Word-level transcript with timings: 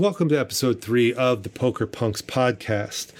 Welcome 0.00 0.30
to 0.30 0.40
episode 0.40 0.80
three 0.80 1.12
of 1.12 1.42
the 1.42 1.50
Poker 1.50 1.86
Punx 1.86 2.22
podcast. 2.22 3.12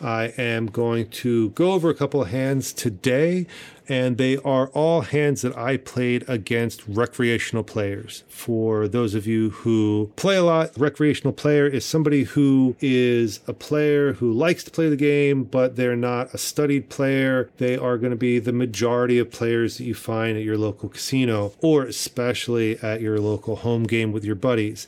I 0.00 0.32
am 0.38 0.66
going 0.66 1.08
to 1.08 1.48
go 1.50 1.72
over 1.72 1.90
a 1.90 1.94
couple 1.94 2.22
of 2.22 2.28
hands 2.28 2.72
today, 2.72 3.48
and 3.88 4.18
they 4.18 4.36
are 4.36 4.68
all 4.68 5.00
hands 5.00 5.42
that 5.42 5.56
I 5.56 5.78
played 5.78 6.24
against 6.28 6.86
recreational 6.86 7.64
players. 7.64 8.22
For 8.28 8.86
those 8.86 9.16
of 9.16 9.26
you 9.26 9.50
who 9.50 10.12
play 10.14 10.36
a 10.36 10.44
lot, 10.44 10.70
recreational 10.78 11.32
player 11.32 11.66
is 11.66 11.84
somebody 11.84 12.22
who 12.22 12.76
is 12.80 13.40
a 13.48 13.52
player 13.52 14.12
who 14.12 14.32
likes 14.32 14.62
to 14.62 14.70
play 14.70 14.88
the 14.88 14.94
game, 14.94 15.42
but 15.42 15.74
they're 15.74 15.96
not 15.96 16.32
a 16.32 16.38
studied 16.38 16.88
player. 16.88 17.50
They 17.56 17.76
are 17.76 17.98
going 17.98 18.12
to 18.12 18.16
be 18.16 18.38
the 18.38 18.52
majority 18.52 19.18
of 19.18 19.32
players 19.32 19.78
that 19.78 19.84
you 19.84 19.94
find 19.94 20.36
at 20.36 20.44
your 20.44 20.58
local 20.58 20.88
casino, 20.88 21.52
or 21.58 21.82
especially 21.82 22.78
at 22.78 23.00
your 23.00 23.18
local 23.18 23.56
home 23.56 23.82
game 23.82 24.12
with 24.12 24.24
your 24.24 24.36
buddies 24.36 24.86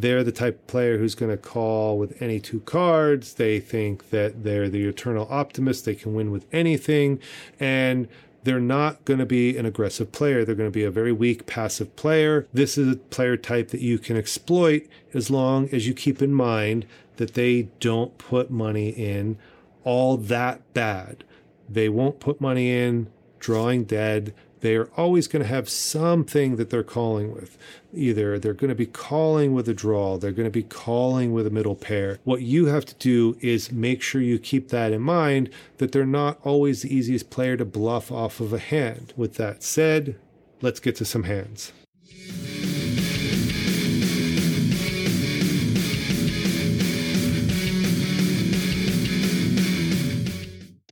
they're 0.00 0.22
the 0.22 0.32
type 0.32 0.54
of 0.54 0.66
player 0.66 0.98
who's 0.98 1.14
going 1.14 1.30
to 1.30 1.36
call 1.36 1.98
with 1.98 2.20
any 2.22 2.38
two 2.38 2.60
cards. 2.60 3.34
They 3.34 3.58
think 3.58 4.10
that 4.10 4.44
they're 4.44 4.68
the 4.68 4.84
eternal 4.84 5.26
optimist. 5.28 5.84
They 5.84 5.94
can 5.94 6.14
win 6.14 6.30
with 6.30 6.46
anything. 6.52 7.20
And 7.58 8.08
they're 8.44 8.60
not 8.60 9.04
going 9.04 9.18
to 9.18 9.26
be 9.26 9.56
an 9.56 9.66
aggressive 9.66 10.12
player. 10.12 10.44
They're 10.44 10.54
going 10.54 10.70
to 10.70 10.78
be 10.78 10.84
a 10.84 10.90
very 10.90 11.12
weak 11.12 11.46
passive 11.46 11.96
player. 11.96 12.46
This 12.52 12.78
is 12.78 12.92
a 12.92 12.96
player 12.96 13.36
type 13.36 13.70
that 13.70 13.80
you 13.80 13.98
can 13.98 14.16
exploit 14.16 14.86
as 15.12 15.30
long 15.30 15.68
as 15.70 15.86
you 15.88 15.94
keep 15.94 16.22
in 16.22 16.32
mind 16.32 16.86
that 17.16 17.34
they 17.34 17.62
don't 17.80 18.16
put 18.18 18.50
money 18.50 18.90
in 18.90 19.36
all 19.82 20.16
that 20.16 20.72
bad. 20.74 21.24
They 21.68 21.88
won't 21.88 22.20
put 22.20 22.40
money 22.40 22.70
in 22.70 23.08
drawing 23.40 23.84
dead 23.84 24.32
they 24.60 24.76
are 24.76 24.90
always 24.96 25.28
going 25.28 25.42
to 25.42 25.48
have 25.48 25.68
something 25.68 26.56
that 26.56 26.70
they're 26.70 26.82
calling 26.82 27.34
with. 27.34 27.56
Either 27.94 28.38
they're 28.38 28.54
going 28.54 28.68
to 28.68 28.74
be 28.74 28.86
calling 28.86 29.54
with 29.54 29.68
a 29.68 29.74
draw, 29.74 30.18
they're 30.18 30.32
going 30.32 30.44
to 30.44 30.50
be 30.50 30.62
calling 30.62 31.32
with 31.32 31.46
a 31.46 31.50
middle 31.50 31.76
pair. 31.76 32.18
What 32.24 32.42
you 32.42 32.66
have 32.66 32.84
to 32.86 32.94
do 32.96 33.36
is 33.40 33.72
make 33.72 34.02
sure 34.02 34.20
you 34.20 34.38
keep 34.38 34.68
that 34.68 34.92
in 34.92 35.02
mind 35.02 35.50
that 35.78 35.92
they're 35.92 36.06
not 36.06 36.38
always 36.44 36.82
the 36.82 36.94
easiest 36.94 37.30
player 37.30 37.56
to 37.56 37.64
bluff 37.64 38.12
off 38.12 38.40
of 38.40 38.52
a 38.52 38.58
hand. 38.58 39.12
With 39.16 39.34
that 39.34 39.62
said, 39.62 40.18
let's 40.60 40.80
get 40.80 40.96
to 40.96 41.04
some 41.04 41.24
hands. 41.24 41.72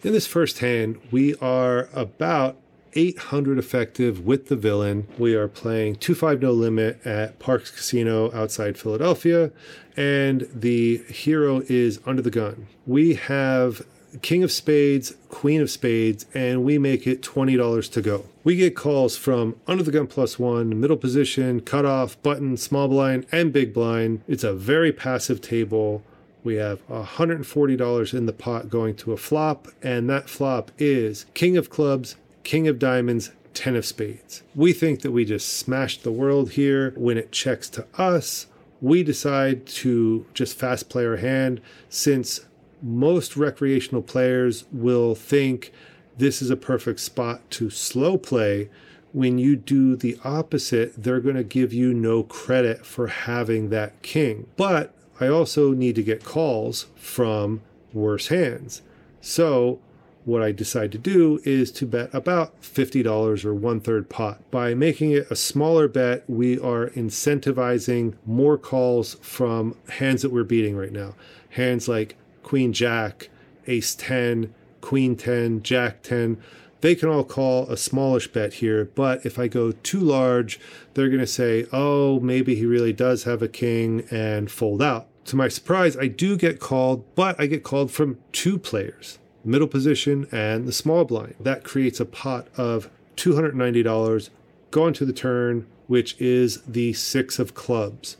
In 0.02 0.12
this 0.12 0.26
first 0.28 0.60
hand, 0.60 1.00
we 1.10 1.34
are 1.36 1.88
about 1.92 2.56
800 2.96 3.58
effective 3.58 4.26
with 4.26 4.48
the 4.48 4.56
villain. 4.56 5.06
We 5.18 5.34
are 5.34 5.46
playing 5.46 5.96
2-5 5.96 6.40
no 6.40 6.50
limit 6.50 7.06
at 7.06 7.38
Parx 7.38 7.72
Casino 7.72 8.32
outside 8.32 8.78
Philadelphia, 8.78 9.52
and 9.96 10.48
the 10.52 10.98
hero 11.08 11.62
is 11.68 12.00
under 12.06 12.22
the 12.22 12.30
gun. 12.30 12.66
We 12.86 13.14
have 13.14 13.86
King 14.22 14.42
of 14.42 14.50
Spades, 14.50 15.14
Queen 15.28 15.60
of 15.60 15.70
Spades, 15.70 16.24
and 16.32 16.64
we 16.64 16.78
make 16.78 17.06
it 17.06 17.22
$20 17.22 17.92
to 17.92 18.00
go. 18.02 18.24
We 18.44 18.56
get 18.56 18.74
calls 18.74 19.16
from 19.16 19.56
under 19.66 19.82
the 19.82 19.92
gun 19.92 20.06
plus 20.06 20.38
one, 20.38 20.80
middle 20.80 20.96
position, 20.96 21.60
cutoff, 21.60 22.20
button, 22.22 22.56
small 22.56 22.88
blind, 22.88 23.26
and 23.30 23.52
big 23.52 23.74
blind. 23.74 24.22
It's 24.26 24.44
a 24.44 24.54
very 24.54 24.92
passive 24.92 25.40
table. 25.40 26.02
We 26.44 26.54
have 26.54 26.86
$140 26.88 28.14
in 28.14 28.26
the 28.26 28.32
pot 28.32 28.70
going 28.70 28.94
to 28.96 29.12
a 29.12 29.16
flop, 29.16 29.68
and 29.82 30.08
that 30.08 30.30
flop 30.30 30.70
is 30.78 31.26
King 31.34 31.56
of 31.56 31.68
Clubs, 31.68 32.16
King 32.46 32.68
of 32.68 32.78
Diamonds, 32.78 33.32
Ten 33.54 33.74
of 33.74 33.84
Spades. 33.84 34.44
We 34.54 34.72
think 34.72 35.02
that 35.02 35.10
we 35.10 35.24
just 35.24 35.48
smashed 35.48 36.04
the 36.04 36.12
world 36.12 36.52
here. 36.52 36.94
When 36.96 37.18
it 37.18 37.32
checks 37.32 37.68
to 37.70 37.88
us, 37.98 38.46
we 38.80 39.02
decide 39.02 39.66
to 39.66 40.24
just 40.32 40.56
fast 40.56 40.88
play 40.88 41.04
our 41.04 41.16
hand 41.16 41.60
since 41.88 42.46
most 42.80 43.36
recreational 43.36 44.00
players 44.00 44.64
will 44.70 45.16
think 45.16 45.72
this 46.18 46.40
is 46.40 46.48
a 46.48 46.56
perfect 46.56 47.00
spot 47.00 47.40
to 47.50 47.68
slow 47.68 48.16
play. 48.16 48.70
When 49.12 49.38
you 49.38 49.56
do 49.56 49.96
the 49.96 50.16
opposite, 50.22 51.02
they're 51.02 51.18
going 51.18 51.34
to 51.34 51.42
give 51.42 51.72
you 51.72 51.92
no 51.92 52.22
credit 52.22 52.86
for 52.86 53.08
having 53.08 53.70
that 53.70 54.00
king. 54.02 54.46
But 54.56 54.94
I 55.18 55.26
also 55.26 55.72
need 55.72 55.96
to 55.96 56.02
get 56.04 56.22
calls 56.22 56.86
from 56.94 57.62
worse 57.92 58.28
hands. 58.28 58.82
So 59.20 59.80
what 60.26 60.42
I 60.42 60.50
decide 60.50 60.90
to 60.92 60.98
do 60.98 61.40
is 61.44 61.70
to 61.70 61.86
bet 61.86 62.12
about 62.12 62.60
$50 62.60 63.44
or 63.44 63.54
one 63.54 63.80
third 63.80 64.10
pot. 64.10 64.42
By 64.50 64.74
making 64.74 65.12
it 65.12 65.30
a 65.30 65.36
smaller 65.36 65.86
bet, 65.86 66.28
we 66.28 66.58
are 66.58 66.90
incentivizing 66.90 68.14
more 68.26 68.58
calls 68.58 69.14
from 69.22 69.76
hands 69.88 70.22
that 70.22 70.32
we're 70.32 70.42
beating 70.42 70.76
right 70.76 70.90
now. 70.90 71.14
Hands 71.50 71.86
like 71.86 72.16
Queen 72.42 72.72
Jack, 72.72 73.30
Ace 73.68 73.94
10, 73.94 74.52
Queen 74.80 75.14
10, 75.14 75.62
Jack 75.62 76.02
10. 76.02 76.42
They 76.80 76.96
can 76.96 77.08
all 77.08 77.24
call 77.24 77.70
a 77.70 77.76
smallish 77.76 78.26
bet 78.32 78.54
here, 78.54 78.84
but 78.96 79.24
if 79.24 79.38
I 79.38 79.46
go 79.46 79.70
too 79.70 80.00
large, 80.00 80.58
they're 80.94 81.08
going 81.08 81.20
to 81.20 81.26
say, 81.26 81.66
oh, 81.72 82.18
maybe 82.18 82.56
he 82.56 82.66
really 82.66 82.92
does 82.92 83.22
have 83.24 83.42
a 83.42 83.48
king 83.48 84.04
and 84.10 84.50
fold 84.50 84.82
out. 84.82 85.06
To 85.26 85.36
my 85.36 85.46
surprise, 85.46 85.96
I 85.96 86.08
do 86.08 86.36
get 86.36 86.58
called, 86.58 87.04
but 87.14 87.40
I 87.40 87.46
get 87.46 87.62
called 87.62 87.92
from 87.92 88.18
two 88.32 88.58
players 88.58 89.18
middle 89.46 89.68
position, 89.68 90.26
and 90.32 90.66
the 90.66 90.72
small 90.72 91.04
blind. 91.04 91.34
That 91.40 91.64
creates 91.64 92.00
a 92.00 92.04
pot 92.04 92.48
of 92.56 92.90
$290 93.16 94.30
going 94.70 94.94
to 94.94 95.04
the 95.04 95.12
turn, 95.12 95.66
which 95.86 96.20
is 96.20 96.62
the 96.62 96.92
six 96.92 97.38
of 97.38 97.54
clubs. 97.54 98.16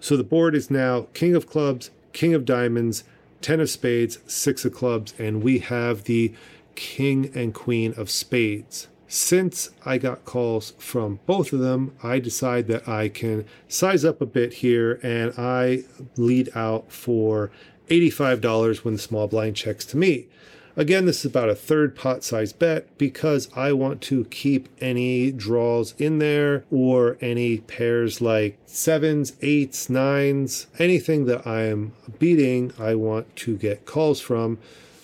So 0.00 0.16
the 0.16 0.24
board 0.24 0.54
is 0.54 0.70
now 0.70 1.06
king 1.14 1.34
of 1.34 1.46
clubs, 1.46 1.90
king 2.12 2.34
of 2.34 2.44
diamonds, 2.44 3.04
10 3.40 3.60
of 3.60 3.70
spades, 3.70 4.18
six 4.26 4.64
of 4.64 4.72
clubs, 4.72 5.14
and 5.18 5.42
we 5.42 5.58
have 5.58 6.04
the 6.04 6.32
king 6.74 7.30
and 7.34 7.54
queen 7.54 7.94
of 7.96 8.10
spades. 8.10 8.88
Since 9.08 9.70
I 9.84 9.98
got 9.98 10.24
calls 10.24 10.72
from 10.78 11.20
both 11.26 11.52
of 11.52 11.58
them, 11.58 11.94
I 12.02 12.18
decide 12.18 12.66
that 12.68 12.88
I 12.88 13.08
can 13.08 13.44
size 13.68 14.04
up 14.06 14.22
a 14.22 14.26
bit 14.26 14.54
here 14.54 14.98
and 15.02 15.34
I 15.36 15.84
lead 16.16 16.48
out 16.54 16.90
for 16.90 17.50
$85 17.88 18.84
when 18.84 18.94
the 18.94 19.00
small 19.00 19.28
blind 19.28 19.54
checks 19.54 19.84
to 19.86 19.98
me. 19.98 20.28
Again, 20.74 21.04
this 21.04 21.18
is 21.18 21.26
about 21.26 21.50
a 21.50 21.54
third 21.54 21.94
pot 21.94 22.24
size 22.24 22.54
bet 22.54 22.96
because 22.96 23.50
I 23.54 23.72
want 23.72 24.00
to 24.02 24.24
keep 24.24 24.70
any 24.80 25.30
draws 25.30 25.94
in 25.98 26.18
there 26.18 26.64
or 26.70 27.18
any 27.20 27.58
pairs 27.58 28.22
like 28.22 28.58
sevens, 28.64 29.34
eights, 29.42 29.90
nines, 29.90 30.68
anything 30.78 31.26
that 31.26 31.46
I 31.46 31.64
am 31.64 31.92
beating, 32.18 32.72
I 32.78 32.94
want 32.94 33.36
to 33.36 33.58
get 33.58 33.84
calls 33.84 34.20
from. 34.20 34.58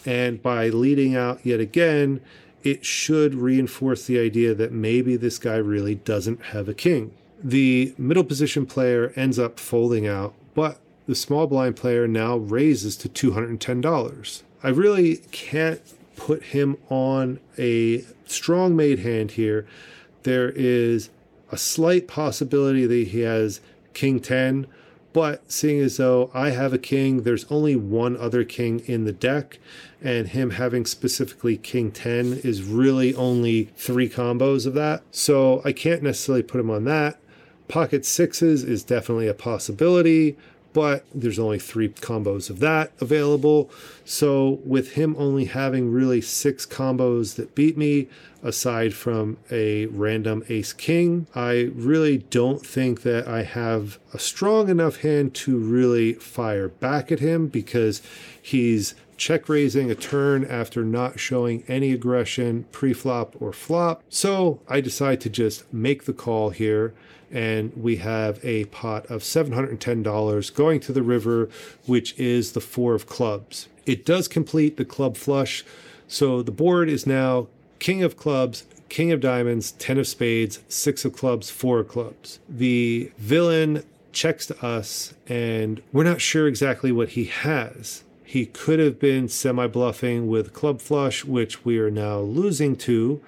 And 0.07 0.43
by 0.43 0.71
leading 0.71 1.15
out 1.15 1.45
yet 1.45 1.61
again, 1.61 2.23
it 2.63 2.87
should 2.87 3.35
reinforce 3.35 4.07
the 4.07 4.19
idea 4.19 4.55
that 4.55 4.73
maybe 4.73 5.17
this 5.17 5.39
guy 5.39 5.57
really 5.57 5.97
doesn't 5.97 6.47
have 6.47 6.67
a 6.69 6.75
king. 6.75 7.13
The 7.45 7.95
middle 7.99 8.25
position 8.25 8.65
player 8.65 9.13
ends 9.17 9.39
up 9.39 9.61
folding 9.61 10.07
out, 10.07 10.33
but 10.55 10.79
the 11.07 11.15
small 11.15 11.47
blind 11.47 11.77
player 11.77 12.09
now 12.09 12.39
raises 12.39 12.97
to 12.97 13.09
$210. 13.09 14.43
I 14.63 14.69
really 14.69 15.17
can't 15.31 15.81
put 16.17 16.43
him 16.45 16.77
on 16.89 17.39
a 17.57 18.05
strong 18.27 18.75
made 18.75 19.01
hand 19.01 19.33
here. 19.33 19.67
There 20.25 20.51
is 20.51 21.11
a 21.51 21.57
slight 21.57 22.09
possibility 22.09 22.85
that 22.87 23.09
he 23.09 23.21
has 23.21 23.61
king 23.95 24.21
10, 24.21 24.67
but 25.13 25.51
seeing 25.51 25.81
as 25.81 25.97
though 25.97 26.31
I 26.35 26.51
have 26.51 26.73
a 26.73 26.79
king, 26.79 27.23
there's 27.23 27.47
only 27.51 27.77
one 27.77 28.17
other 28.17 28.45
king 28.45 28.81
in 28.81 29.05
the 29.05 29.13
deck, 29.13 29.59
and 30.03 30.29
him 30.29 30.51
having 30.51 30.85
specifically 30.85 31.57
king 31.57 31.91
10 31.91 32.41
is 32.45 32.63
really 32.63 33.15
only 33.15 33.71
three 33.77 34.09
combos 34.09 34.67
of 34.67 34.75
that. 34.75 35.03
So 35.11 35.63
I 35.65 35.73
can't 35.73 36.03
necessarily 36.03 36.43
put 36.43 36.61
him 36.61 36.71
on 36.71 36.85
that. 36.85 37.19
Pocket 37.69 38.05
sixes 38.05 38.65
is 38.65 38.83
definitely 38.83 39.29
a 39.29 39.35
possibility 39.35 40.37
but 40.73 41.05
there's 41.15 41.39
only 41.39 41.59
three 41.59 41.89
combos 41.89 42.51
of 42.51 42.61
that 42.61 42.93
available. 43.01 43.71
So, 44.05 44.61
with 44.65 44.93
him 44.93 45.15
only 45.19 45.47
having 45.47 45.91
really 45.91 46.21
six 46.21 46.67
combos 46.67 47.37
that 47.37 47.55
beat 47.55 47.77
me, 47.77 48.09
aside 48.43 48.95
from 48.95 49.37
a 49.51 49.87
random 49.87 50.45
ace 50.49 50.73
king, 50.73 51.27
I 51.35 51.71
really 51.75 52.19
don't 52.19 52.65
think 52.65 53.03
that 53.03 53.27
I 53.27 53.43
have 53.43 53.99
a 54.15 54.19
strong 54.19 54.69
enough 54.69 54.99
hand 54.99 55.35
to 55.35 55.57
really 55.57 56.15
fire 56.15 56.69
back 56.69 57.11
at 57.11 57.21
him 57.21 57.49
because 57.49 58.01
he's 58.41 58.95
check 59.19 59.49
raising 59.49 59.91
a 59.91 59.95
turn 59.95 60.45
after 60.45 60.85
not 60.85 61.21
showing 61.21 61.65
any 61.69 61.93
aggression 61.93 62.65
pre-flop 62.73 63.37
or 63.41 63.53
flop. 63.53 64.03
So 64.09 64.61
I 64.69 64.81
decide 64.81 65.21
to 65.23 65.29
just 65.29 65.71
make 65.73 66.05
the 66.05 66.13
call 66.13 66.51
here 66.51 66.95
and 67.31 67.73
we 67.77 67.97
have 67.97 68.43
a 68.43 68.65
pot 68.67 69.05
of 69.07 69.23
$710 69.23 70.55
going 70.55 70.81
to 70.81 70.93
the 70.93 71.03
river, 71.03 71.51
which 71.85 72.19
is 72.19 72.53
the 72.53 72.61
four 72.61 72.95
of 72.95 73.07
clubs. 73.07 73.69
It 73.85 74.07
does 74.07 74.29
complete 74.29 74.77
the 74.77 74.85
club 74.85 75.17
flush, 75.17 75.65
so 76.07 76.43
the 76.43 76.53
board 76.53 76.89
is 76.89 77.07
now 77.07 77.49
king 77.81 78.03
of 78.03 78.17
clubs, 78.17 78.65
king 78.89 79.13
of 79.13 79.21
diamonds, 79.21 79.73
10 79.73 79.99
of 79.99 80.07
spades, 80.07 80.61
six 80.69 81.05
of 81.05 81.13
clubs, 81.13 81.51
four 81.51 81.81
of 81.81 81.89
clubs. 81.89 82.39
The 82.49 83.13
villain 83.19 83.85
checks 84.13 84.47
to 84.47 84.65
us, 84.65 85.15
and 85.27 85.83
we're 85.93 86.05
not 86.05 86.21
sure 86.21 86.49
exactly 86.49 86.91
what 86.93 87.11
he 87.11 87.25
has. 87.27 88.05
He 88.29 88.45
could 88.45 88.79
have 88.79 88.99
been 88.99 89.31
semi 89.31 89.67
bluffing 89.69 90.29
with 90.29 90.53
club 90.53 90.83
flush, 90.83 91.25
which 91.25 91.65
we 91.65 91.79
are 91.79 91.91
now 91.91 92.19
losing 92.19 92.77
to, 92.77 93.23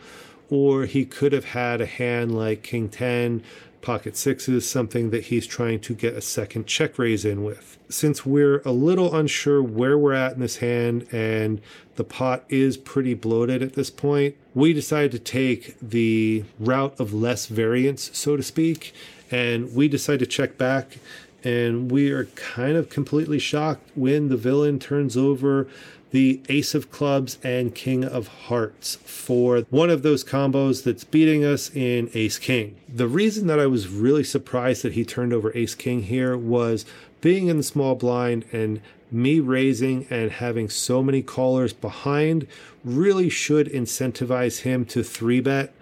or 0.50 0.84
he 0.84 1.06
could 1.06 1.32
have 1.32 1.46
had 1.46 1.80
a 1.80 1.86
hand 1.86 2.36
like 2.36 2.62
King 2.62 2.90
10, 2.90 3.42
pocket 3.80 4.14
sixes, 4.14 4.68
something 4.68 5.08
that 5.08 5.24
he's 5.24 5.46
trying 5.46 5.80
to 5.80 5.94
get 5.94 6.12
a 6.12 6.20
second 6.20 6.66
check 6.66 6.98
raise 6.98 7.24
in 7.24 7.42
with. 7.42 7.78
Since 7.88 8.26
we're 8.26 8.60
a 8.66 8.72
little 8.72 9.16
unsure 9.16 9.62
where 9.62 9.96
we're 9.96 10.12
at 10.12 10.34
in 10.34 10.40
this 10.40 10.58
hand 10.58 11.06
and 11.10 11.62
the 11.96 12.04
pot 12.04 12.44
is 12.50 12.76
pretty 12.76 13.14
bloated 13.14 13.62
at 13.62 13.72
this 13.72 13.88
point, 13.88 14.36
we 14.54 14.74
decided 14.74 15.12
to 15.12 15.18
take 15.18 15.76
the 15.80 16.44
route 16.58 17.00
of 17.00 17.14
less 17.14 17.46
variance, 17.46 18.10
so 18.12 18.36
to 18.36 18.42
speak, 18.42 18.92
and 19.30 19.74
we 19.74 19.88
decided 19.88 20.18
to 20.20 20.26
check 20.26 20.58
back. 20.58 20.98
And 21.44 21.90
we 21.90 22.10
are 22.10 22.24
kind 22.26 22.76
of 22.76 22.88
completely 22.88 23.38
shocked 23.38 23.88
when 23.94 24.28
the 24.28 24.36
villain 24.36 24.78
turns 24.78 25.16
over 25.16 25.68
the 26.10 26.40
Ace 26.48 26.74
of 26.74 26.90
Clubs 26.90 27.38
and 27.42 27.74
King 27.74 28.04
of 28.04 28.28
Hearts 28.28 28.96
for 28.96 29.60
one 29.70 29.90
of 29.90 30.02
those 30.02 30.24
combos 30.24 30.82
that's 30.82 31.04
beating 31.04 31.44
us 31.44 31.70
in 31.74 32.10
Ace 32.14 32.38
King. 32.38 32.76
The 32.88 33.08
reason 33.08 33.46
that 33.46 33.60
I 33.60 33.66
was 33.66 33.88
really 33.88 34.24
surprised 34.24 34.82
that 34.82 34.94
he 34.94 35.04
turned 35.04 35.32
over 35.32 35.56
Ace 35.56 35.74
King 35.74 36.02
here 36.02 36.36
was 36.36 36.84
being 37.20 37.48
in 37.48 37.58
the 37.58 37.62
small 37.62 37.94
blind 37.94 38.44
and 38.52 38.80
me 39.12 39.40
raising 39.40 40.06
and 40.10 40.30
having 40.30 40.68
so 40.68 41.02
many 41.02 41.22
callers 41.22 41.72
behind 41.72 42.46
really 42.84 43.28
should 43.28 43.66
incentivize 43.68 44.60
him 44.60 44.84
to 44.86 45.02
three 45.02 45.40
bet 45.40 45.72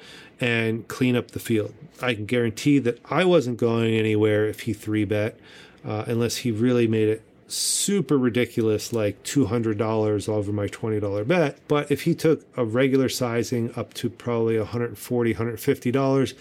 and 0.40 0.86
clean 0.88 1.16
up 1.16 1.32
the 1.32 1.38
field. 1.38 1.74
I 2.00 2.14
can 2.14 2.26
guarantee 2.26 2.78
that 2.80 3.00
I 3.10 3.24
wasn't 3.24 3.58
going 3.58 3.94
anywhere 3.94 4.46
if 4.46 4.60
he 4.60 4.72
three 4.72 5.04
bet, 5.04 5.38
uh, 5.84 6.04
unless 6.06 6.38
he 6.38 6.50
really 6.50 6.86
made 6.86 7.08
it 7.08 7.22
super 7.48 8.18
ridiculous, 8.18 8.92
like 8.92 9.22
$200 9.24 10.28
over 10.28 10.52
my 10.52 10.68
$20 10.68 11.26
bet. 11.26 11.58
But 11.66 11.90
if 11.90 12.02
he 12.02 12.14
took 12.14 12.44
a 12.56 12.64
regular 12.64 13.08
sizing 13.08 13.72
up 13.74 13.94
to 13.94 14.10
probably 14.10 14.56
$140, 14.56 15.34
$150, 15.34 16.34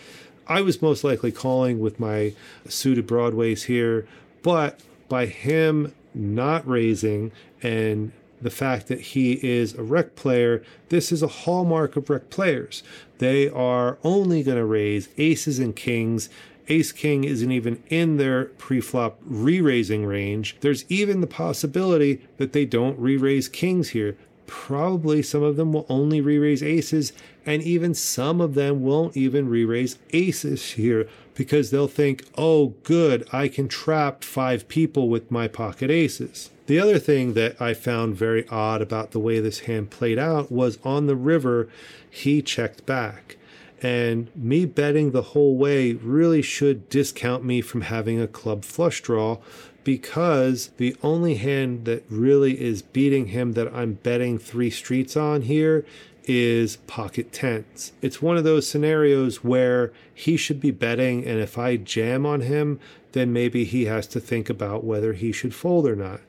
I 0.47 0.61
was 0.61 0.81
most 0.81 1.03
likely 1.03 1.31
calling 1.31 1.79
with 1.79 1.99
my 1.99 2.33
suited 2.67 3.07
broadways 3.07 3.63
here. 3.63 4.07
But 4.43 4.79
by 5.09 5.25
him 5.25 5.93
not 6.17 6.67
raising 6.67 7.31
and 7.61 8.11
the 8.39 8.49
fact 8.51 8.87
that 8.87 8.99
he 8.99 9.33
is 9.43 9.73
a 9.73 9.81
rec 9.81 10.15
player, 10.15 10.63
this 10.89 11.11
is 11.11 11.23
a 11.23 11.27
hallmark 11.27 11.95
of 11.95 12.09
rec 12.09 12.29
players. 12.29 12.83
They 13.17 13.49
are 13.49 13.97
only 14.03 14.43
going 14.43 14.57
to 14.57 14.65
raise 14.65 15.09
aces 15.17 15.57
and 15.57 15.75
kings 15.75 16.29
ace 16.69 16.91
king 16.91 17.23
isn't 17.23 17.51
even 17.51 17.81
in 17.89 18.17
their 18.17 18.45
pre-flop 18.45 19.19
re-raising 19.25 20.05
range. 20.05 20.57
There's 20.61 20.85
even 20.89 21.21
the 21.21 21.27
possibility 21.27 22.21
that 22.37 22.53
they 22.53 22.65
don't 22.65 22.99
re-raise 22.99 23.47
kings 23.47 23.89
here. 23.89 24.17
Probably 24.45 25.21
some 25.21 25.43
of 25.43 25.57
them 25.57 25.73
will 25.73 25.85
only 25.89 26.21
re-raise 26.21 26.63
aces, 26.63 27.11
and 27.45 27.61
even 27.61 27.93
some 27.93 28.39
of 28.39 28.53
them 28.53 28.83
won't 28.83 29.17
even 29.17 29.49
re-raise 29.49 29.97
aces 30.11 30.71
here 30.71 31.09
because 31.37 31.69
they'll 31.69 31.87
think, 31.87 32.25
oh, 32.35 32.73
good, 32.83 33.25
I 33.31 33.47
can 33.47 33.67
trap 33.67 34.23
five 34.23 34.67
people 34.67 35.07
with 35.07 35.29
my 35.29 35.47
pocket 35.47 35.91
aces. 35.91 36.49
The 36.65 36.79
other 36.79 36.97
thing 36.97 37.33
that 37.35 37.61
I 37.61 37.75
found 37.75 38.15
very 38.15 38.45
odd 38.49 38.81
about 38.81 39.11
the 39.11 39.19
way 39.19 39.39
this 39.39 39.59
hand 39.59 39.91
played 39.91 40.17
out 40.17 40.51
was 40.51 40.79
on 40.83 41.05
the 41.05 41.15
river, 41.15 41.69
he 42.09 42.41
checked 42.41 42.87
back. 42.87 43.37
And 43.83 44.35
me 44.35 44.65
betting 44.65 45.11
the 45.11 45.21
whole 45.21 45.55
way 45.55 45.93
really 45.93 46.41
should 46.41 46.89
discount 46.89 47.45
me 47.45 47.61
from 47.61 47.81
having 47.81 48.19
a 48.19 48.27
club 48.27 48.65
flush 48.65 49.01
draw 49.01 49.37
because 49.83 50.71
the 50.77 50.95
only 51.03 51.35
hand 51.35 51.85
that 51.85 52.03
really 52.09 52.59
is 52.59 52.81
beating 52.81 53.27
him 53.27 53.53
that 53.53 53.73
I'm 53.73 53.93
betting 53.93 54.39
three 54.39 54.71
streets 54.71 55.15
on 55.15 55.43
here 55.43 55.85
is 56.27 56.75
pocket 56.87 57.31
tens. 57.31 57.93
It's 58.01 58.21
one 58.21 58.37
of 58.37 58.43
those 58.43 58.67
scenarios 58.67 59.43
where 59.43 59.91
he 60.13 60.37
should 60.37 60.59
be 60.59 60.71
betting, 60.71 61.25
and 61.25 61.39
if 61.39 61.57
I 61.57 61.77
jam 61.77 62.25
on 62.25 62.41
him, 62.41 62.79
then 63.13 63.33
maybe 63.33 63.63
he 63.63 63.85
has 63.85 64.05
to 64.07 64.19
think 64.19 64.49
about 64.49 64.83
whether 64.83 65.13
he 65.13 65.31
should 65.31 65.55
fold 65.55 65.87
or 65.87 65.95
not. 65.95 66.19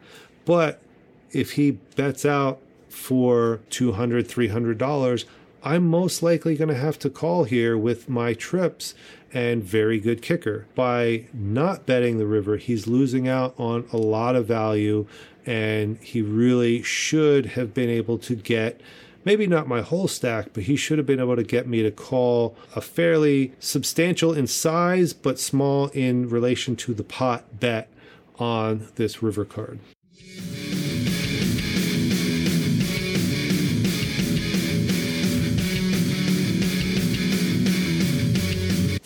But 0.44 0.80
if 1.32 1.52
he 1.52 1.72
bets 1.72 2.24
out 2.24 2.60
for 2.88 3.60
$200, 3.70 4.24
$300, 4.24 5.24
I'm 5.62 5.86
most 5.86 6.22
likely 6.22 6.56
going 6.56 6.68
to 6.68 6.74
have 6.74 6.98
to 7.00 7.10
call 7.10 7.44
here 7.44 7.76
with 7.76 8.08
my 8.08 8.32
trips 8.32 8.94
and 9.32 9.62
very 9.62 9.98
good 9.98 10.22
kicker. 10.22 10.66
By 10.74 11.26
not 11.34 11.84
betting 11.84 12.18
the 12.18 12.26
river, 12.26 12.56
he's 12.56 12.86
losing 12.86 13.28
out 13.28 13.54
on 13.58 13.84
a 13.92 13.96
lot 13.96 14.36
of 14.36 14.46
value, 14.46 15.06
and 15.44 15.98
he 15.98 16.22
really 16.22 16.82
should 16.82 17.46
have 17.46 17.74
been 17.74 17.90
able 17.90 18.18
to 18.18 18.36
get 18.36 18.80
maybe 19.28 19.46
not 19.46 19.68
my 19.68 19.82
whole 19.82 20.08
stack, 20.08 20.54
but 20.54 20.62
he 20.62 20.74
should 20.74 20.96
have 20.96 21.06
been 21.06 21.20
able 21.20 21.36
to 21.36 21.42
get 21.42 21.68
me 21.68 21.82
to 21.82 21.90
call 21.90 22.56
a 22.74 22.80
fairly 22.80 23.52
substantial 23.60 24.32
in 24.32 24.46
size, 24.46 25.12
but 25.12 25.38
small 25.38 25.88
in 25.88 26.30
relation 26.30 26.74
to 26.74 26.94
the 26.94 27.04
pot 27.04 27.60
bet 27.60 27.90
on 28.38 28.88
this 28.94 29.22
river 29.22 29.44
card. 29.44 29.78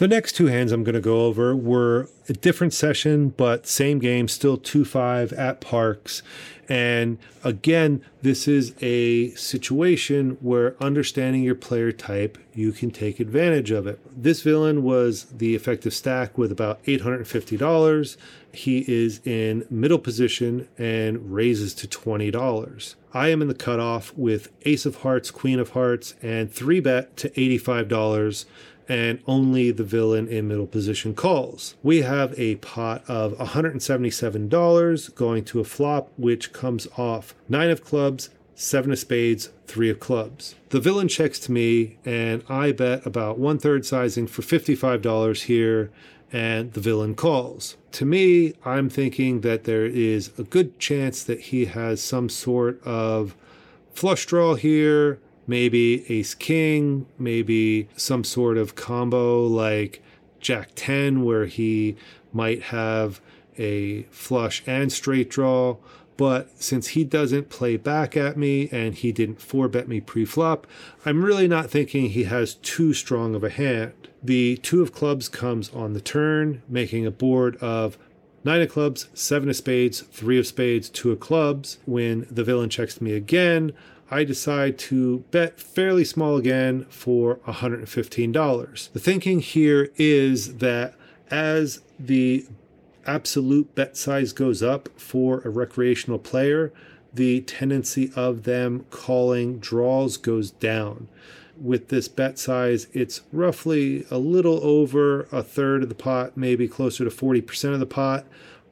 The 0.03 0.09
next 0.09 0.33
two 0.33 0.47
hands 0.47 0.73
I'm 0.73 0.83
going 0.83 0.97
to 0.97 1.01
go 1.01 1.27
over 1.27 1.55
were 1.55 2.09
a 2.29 2.33
different 2.33 2.75
session, 2.75 3.29
but 3.29 3.69
same 3.69 4.01
game, 4.01 4.27
still 4.27 4.57
2 4.57 4.85
5 4.85 5.33
at 5.35 5.61
Parx. 5.61 6.23
And 6.69 7.19
again, 7.45 8.05
this 8.21 8.49
is 8.49 8.75
a 8.81 9.31
situation 9.35 10.39
where 10.41 10.75
understanding 10.83 11.45
your 11.45 11.55
player 11.55 11.93
type, 11.93 12.37
you 12.53 12.73
can 12.73 12.91
take 12.91 13.21
advantage 13.21 13.71
of 13.71 13.87
it. 13.87 14.01
This 14.21 14.43
villain 14.43 14.83
was 14.83 15.27
the 15.27 15.55
effective 15.55 15.95
stack 15.95 16.37
with 16.37 16.51
about 16.51 16.83
$850. 16.83 18.17
He 18.53 18.85
is 18.89 19.21
in 19.25 19.65
middle 19.71 20.01
position 20.01 20.67
and 20.79 21.33
raises 21.33 21.75
to 21.75 21.87
$20. 21.87 22.95
I 23.15 23.29
am 23.29 23.41
in 23.41 23.49
the 23.49 23.55
cutoff 23.55 24.13
with 24.17 24.51
Ace 24.63 24.85
of 24.85 24.97
Hearts, 24.97 25.31
Queen 25.31 25.61
of 25.61 25.71
Hearts, 25.71 26.15
and 26.23 26.53
3 26.53 26.81
bet 26.81 27.17
to 27.19 27.29
$85 27.31 28.47
and 28.93 29.23
only 29.27 29.71
the 29.71 29.83
villain 29.83 30.29
in 30.29 30.47
middle 30.47 30.67
position 30.67 31.15
calls. 31.15 31.77
We 31.83 32.03
have 32.03 32.39
a 32.39 32.57
pot 32.57 33.03
of 33.09 33.33
$177 33.39 35.15
going 35.15 35.45
to 35.47 35.61
a 35.61 35.65
flop, 35.65 36.13
which 36.19 36.53
comes 36.53 36.87
off 36.99 37.35
nine 37.49 37.71
of 37.71 37.83
clubs, 37.83 38.29
seven 38.55 38.93
of 38.93 38.99
spades, 38.99 39.49
three 39.67 39.89
of 39.89 39.99
clubs. 39.99 40.57
The 40.69 40.79
villain 40.79 41.09
checks 41.09 41.39
to 41.39 41.53
me, 41.53 41.97
and 42.05 42.45
I 42.51 42.73
bet 42.73 43.07
about 43.07 43.39
one 43.39 43.59
third 43.59 43.87
sizing 43.87 44.27
for 44.27 44.43
$55 44.43 45.45
here, 45.45 45.91
and 46.31 46.75
the 46.75 46.81
villain 46.81 47.15
calls. 47.15 47.79
To 47.93 48.05
me, 48.05 48.53
I'm 48.63 48.91
thinking 48.91 49.41
that 49.41 49.65
there 49.65 49.87
is 49.87 50.39
a 50.39 50.43
good 50.43 50.79
chance 50.79 51.25
that 51.25 51.41
he 51.41 51.65
has 51.65 52.03
some 52.03 52.29
sort 52.29 52.79
of 52.85 53.35
flush 53.95 54.27
draw 54.27 54.55
here, 54.55 55.19
maybe 55.53 56.11
ace 56.11 56.33
king, 56.33 57.05
maybe 57.19 57.87
some 57.95 58.25
sort 58.25 58.57
of 58.57 58.75
combo 58.75 59.47
like 59.47 60.03
jack 60.41 60.71
10 60.75 61.23
where 61.23 61.45
he 61.45 61.95
might 62.33 62.63
have 62.63 63.21
a 63.59 64.05
flush 64.05 64.63
and 64.67 64.91
straight 64.91 65.29
draw. 65.29 65.77
But 66.17 66.49
since 66.63 66.89
he 66.89 67.05
doesn't 67.05 67.51
play 67.51 67.77
back 67.77 68.17
at 68.17 68.39
me 68.39 68.71
and 68.73 68.95
he 68.95 69.13
didn't 69.13 69.43
four 69.43 69.69
bet 69.69 69.89
me 69.89 70.01
pre 70.01 70.25
flop, 70.25 70.67
I'm 71.05 71.23
really 71.23 71.49
not 71.49 71.69
thinking 71.69 72.09
he 72.09 72.25
has 72.25 72.55
too 72.55 72.95
strong 72.95 73.35
of 73.35 73.45
a 73.45 73.51
hand. 73.51 73.93
The 74.23 74.57
two 74.57 74.81
of 74.81 74.95
clubs 74.95 75.29
comes 75.29 75.69
on 75.75 75.93
the 75.93 76.01
turn, 76.01 76.63
making 76.67 77.05
a 77.05 77.11
board 77.11 77.57
of 77.57 77.99
nine 78.43 78.63
of 78.63 78.71
clubs, 78.71 79.11
seven 79.13 79.51
of 79.51 79.57
spades, 79.57 80.01
three 80.01 80.39
of 80.39 80.47
spades, 80.47 80.89
two 80.89 81.11
of 81.11 81.21
clubs. 81.21 81.77
When 81.85 82.27
the 82.31 82.43
villain 82.43 82.71
checks 82.71 83.03
me 83.03 83.13
again, 83.13 83.75
I 84.13 84.25
decide 84.25 84.79
to 84.81 85.21
bet 85.31 85.59
fairly 85.59 86.05
small 86.05 86.37
again 86.37 86.85
for 86.91 87.37
$115. 87.47 88.93
The 88.93 89.01
thinking 89.01 89.41
here 89.41 89.91
is 89.97 90.59
that 90.59 90.95
as 91.31 91.81
the 91.99 92.45
absolute 93.07 93.75
bet 93.75 93.97
size 93.97 94.35
goes 94.35 94.63
up 94.63 94.91
for 95.01 95.41
a 95.41 95.49
recreational 95.49 96.19
player, 96.19 96.75
the 97.15 97.41
tendency 97.41 98.13
of 98.15 98.43
them 98.43 98.85
calling 98.91 99.59
draws 99.59 100.19
goes 100.19 100.51
down. 100.51 101.09
With 101.59 101.89
this 101.89 102.09
bet 102.09 102.39
size, 102.39 102.89
it's 102.93 103.23
roughly 103.33 104.05
a 104.11 104.19
little 104.19 104.63
over 104.63 105.23
a 105.33 105.43
third 105.43 105.85
of 105.85 105.89
the 105.89 105.95
pot, 105.95 106.37
maybe 106.37 106.69
closer 106.69 107.03
to 107.05 107.11
40% 107.11 107.73
of 107.73 107.81
the 107.81 107.87
pot, 107.87 108.27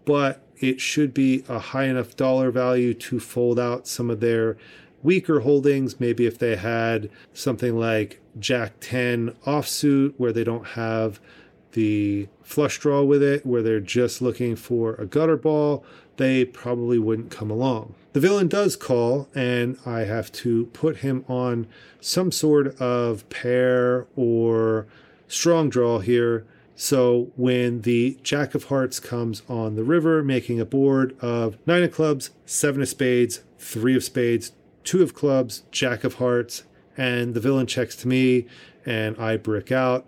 but 0.05 0.43
it 0.59 0.83
should 0.83 1.15
be 1.15 1.45
a 1.49 1.59
high 1.59 1.85
enough 1.85 2.15
dollar 2.15 2.51
value 2.51 2.93
to 2.93 3.19
fold 3.19 3.59
out 3.59 3.87
some 3.87 4.11
of 4.11 4.21
their 4.21 4.59
weaker 5.03 5.41
holdings, 5.41 6.01
maybe 6.01 6.27
if 6.27 6.39
they 6.39 6.57
had 6.57 7.11
something 7.33 7.79
like 7.79 8.21
Jack 8.39 8.75
10 8.81 9.31
offsuit 9.47 10.15
where 10.17 10.33
they 10.33 10.45
don't 10.45 10.69
have 10.69 11.21
the 11.73 12.29
flush 12.43 12.79
draw 12.79 13.03
with 13.03 13.23
it, 13.23 13.47
where 13.47 13.63
they're 13.63 13.81
just 13.81 14.21
looking 14.21 14.57
for 14.57 14.95
a 14.95 15.07
gutter 15.07 15.37
ball, 15.37 15.85
they 16.17 16.45
probably 16.45 16.99
wouldn't 16.99 17.31
come 17.31 17.51
along. 17.51 17.95
The 18.13 18.21
villain 18.21 18.49
does 18.49 18.77
call, 18.77 19.29
and 19.35 19.79
I 19.87 20.01
have 20.01 20.33
to 20.33 20.67
put 20.67 20.99
him 20.99 21.25
on 21.29 21.67
some 22.01 22.33
sort 22.33 22.79
of 22.81 23.29
pair 23.31 24.07
or 24.17 24.87
strong 25.29 25.71
draw 25.71 26.01
here. 26.01 26.45
So 26.75 27.31
when 27.37 27.83
the 27.83 28.19
Jack 28.23 28.55
of 28.55 28.65
Hearts 28.65 28.99
comes 28.99 29.43
on 29.49 29.77
the 29.77 29.85
river, 29.85 30.23
making 30.23 30.61
a 30.61 30.65
board 30.65 31.17
of 31.21 31.57
nine 31.67 31.85
of 31.85 31.93
clubs, 31.93 32.31
seven 32.47 32.83
of 32.83 32.89
spades, 32.89 33.43
three 33.59 33.95
of 33.95 34.03
spades, 34.03 34.53
two 34.85 35.03
of 35.03 35.15
clubs, 35.15 35.63
Jack 35.71 36.05
of 36.05 36.15
Hearts, 36.15 36.65
and 36.97 37.35
the 37.35 37.41
villain 37.41 37.67
checks 37.67 37.97
to 37.97 38.09
me, 38.09 38.47
and 38.85 39.17
I 39.19 39.37
brick 39.37 39.73
out. 39.73 40.07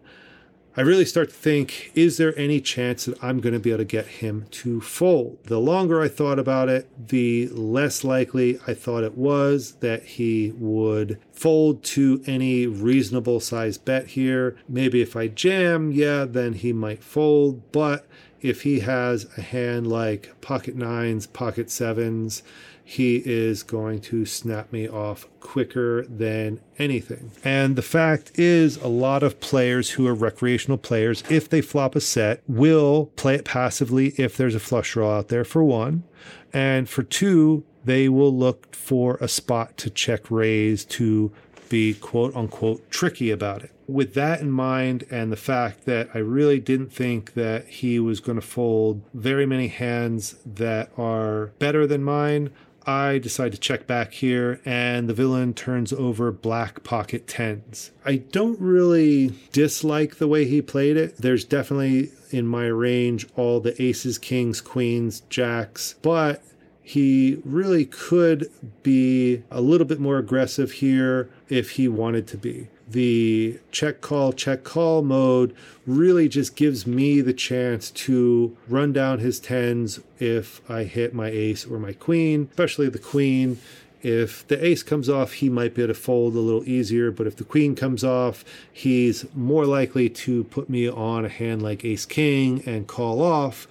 I 0.74 0.80
really 0.80 1.04
start 1.04 1.28
to 1.28 1.34
think, 1.34 1.92
is 1.94 2.16
there 2.16 2.36
any 2.38 2.58
chance 2.58 3.04
that 3.04 3.22
I'm 3.22 3.40
going 3.40 3.52
to 3.52 3.58
be 3.58 3.70
able 3.70 3.80
to 3.80 3.84
get 3.84 4.06
him 4.06 4.46
to 4.52 4.80
fold? 4.80 5.36
The 5.44 5.60
longer 5.60 6.00
I 6.00 6.08
thought 6.08 6.38
about 6.38 6.70
it, 6.70 6.88
the 7.08 7.48
less 7.48 8.04
likely 8.04 8.58
I 8.66 8.72
thought 8.72 9.04
it 9.04 9.18
was 9.18 9.72
that 9.80 10.02
he 10.02 10.52
would 10.56 11.18
fold 11.30 11.82
to 11.84 12.22
any 12.26 12.66
reasonable 12.66 13.38
size 13.38 13.76
bet 13.76 14.06
here. 14.08 14.56
Maybe 14.66 15.02
if 15.02 15.14
I 15.14 15.28
jam, 15.28 15.92
yeah, 15.92 16.24
then 16.24 16.54
he 16.54 16.72
might 16.72 17.04
fold. 17.04 17.70
But 17.70 18.06
if 18.40 18.62
he 18.62 18.80
has 18.80 19.26
a 19.36 19.42
hand 19.42 19.86
like 19.86 20.40
pocket 20.40 20.74
nines, 20.74 21.26
pocket 21.26 21.70
sevens, 21.70 22.42
he 22.84 23.22
is 23.24 23.62
going 23.62 24.00
to 24.00 24.26
snap 24.26 24.72
me 24.72 24.88
off 24.88 25.26
quicker 25.40 26.04
than 26.06 26.60
anything. 26.78 27.30
And 27.44 27.76
the 27.76 27.82
fact 27.82 28.38
is, 28.38 28.76
a 28.76 28.88
lot 28.88 29.22
of 29.22 29.40
players 29.40 29.90
who 29.90 30.06
are 30.06 30.14
recreational 30.14 30.78
players, 30.78 31.22
if 31.30 31.48
they 31.48 31.60
flop 31.60 31.94
a 31.94 32.00
set, 32.00 32.42
will 32.46 33.06
play 33.16 33.34
it 33.34 33.44
passively 33.44 34.08
if 34.18 34.36
there's 34.36 34.54
a 34.54 34.60
flush 34.60 34.92
draw 34.92 35.18
out 35.18 35.28
there, 35.28 35.44
for 35.44 35.64
one. 35.64 36.04
And 36.52 36.88
for 36.88 37.02
two, 37.02 37.64
they 37.84 38.08
will 38.08 38.36
look 38.36 38.74
for 38.74 39.16
a 39.20 39.28
spot 39.28 39.76
to 39.78 39.90
check 39.90 40.30
raise 40.30 40.84
to 40.84 41.32
be 41.68 41.94
quote 41.94 42.36
unquote 42.36 42.90
tricky 42.90 43.30
about 43.30 43.62
it. 43.62 43.70
With 43.88 44.14
that 44.14 44.40
in 44.40 44.50
mind, 44.50 45.04
and 45.10 45.32
the 45.32 45.36
fact 45.36 45.86
that 45.86 46.10
I 46.14 46.18
really 46.18 46.60
didn't 46.60 46.92
think 46.92 47.34
that 47.34 47.66
he 47.66 47.98
was 47.98 48.20
going 48.20 48.36
to 48.36 48.46
fold 48.46 49.02
very 49.14 49.46
many 49.46 49.68
hands 49.68 50.36
that 50.46 50.90
are 50.96 51.46
better 51.58 51.86
than 51.86 52.04
mine, 52.04 52.50
I 52.86 53.18
decide 53.18 53.52
to 53.52 53.58
check 53.58 53.86
back 53.86 54.12
here, 54.12 54.60
and 54.64 55.08
the 55.08 55.14
villain 55.14 55.54
turns 55.54 55.92
over 55.92 56.32
black 56.32 56.82
pocket 56.82 57.26
tens. 57.26 57.90
I 58.04 58.16
don't 58.16 58.60
really 58.60 59.32
dislike 59.52 60.16
the 60.16 60.28
way 60.28 60.44
he 60.44 60.62
played 60.62 60.96
it. 60.96 61.16
There's 61.18 61.44
definitely 61.44 62.10
in 62.30 62.46
my 62.46 62.66
range 62.66 63.26
all 63.36 63.60
the 63.60 63.80
aces, 63.80 64.18
kings, 64.18 64.60
queens, 64.60 65.20
jacks, 65.28 65.94
but 66.02 66.42
he 66.82 67.40
really 67.44 67.84
could 67.84 68.50
be 68.82 69.42
a 69.50 69.60
little 69.60 69.86
bit 69.86 70.00
more 70.00 70.18
aggressive 70.18 70.72
here 70.72 71.30
if 71.48 71.70
he 71.70 71.86
wanted 71.86 72.26
to 72.28 72.36
be 72.36 72.68
the 72.92 73.58
check 73.70 74.00
call, 74.00 74.32
check 74.32 74.64
call 74.64 75.02
mode 75.02 75.54
really 75.86 76.28
just 76.28 76.56
gives 76.56 76.86
me 76.86 77.20
the 77.20 77.32
chance 77.32 77.90
to 77.90 78.56
run 78.68 78.92
down 78.92 79.18
his 79.18 79.40
tens 79.40 80.00
if 80.18 80.60
I 80.70 80.84
hit 80.84 81.14
my 81.14 81.28
ace 81.28 81.66
or 81.66 81.78
my 81.78 81.92
queen, 81.92 82.48
especially 82.50 82.88
the 82.88 82.98
queen. 82.98 83.58
If 84.02 84.46
the 84.48 84.64
ace 84.64 84.82
comes 84.82 85.08
off, 85.08 85.34
he 85.34 85.48
might 85.48 85.74
be 85.74 85.82
able 85.82 85.94
to 85.94 86.00
fold 86.00 86.34
a 86.34 86.40
little 86.40 86.68
easier, 86.68 87.12
but 87.12 87.28
if 87.28 87.36
the 87.36 87.44
queen 87.44 87.76
comes 87.76 88.02
off, 88.02 88.44
he's 88.72 89.24
more 89.34 89.64
likely 89.64 90.08
to 90.10 90.44
put 90.44 90.68
me 90.68 90.88
on 90.88 91.24
a 91.24 91.28
hand 91.28 91.62
like 91.62 91.84
ace 91.84 92.04
king 92.04 92.62
and 92.66 92.88
call 92.88 93.22
off. 93.22 93.68